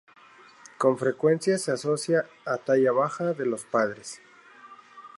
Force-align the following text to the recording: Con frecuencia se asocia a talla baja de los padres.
Con 0.79 0.97
frecuencia 0.97 1.59
se 1.59 1.71
asocia 1.73 2.25
a 2.43 2.57
talla 2.57 2.91
baja 2.91 3.35
de 3.35 3.45
los 3.45 3.65
padres. 3.65 4.19